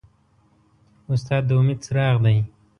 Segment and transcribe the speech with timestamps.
[1.11, 2.37] استاد د امید څراغ دی.